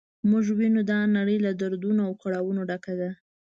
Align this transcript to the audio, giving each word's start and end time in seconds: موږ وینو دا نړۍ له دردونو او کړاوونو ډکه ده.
موږ 0.29 0.45
وینو 0.57 0.81
دا 0.91 0.99
نړۍ 1.17 1.37
له 1.45 1.51
دردونو 1.61 2.01
او 2.07 2.13
کړاوونو 2.21 2.61
ډکه 2.69 2.93
ده. 2.99 3.09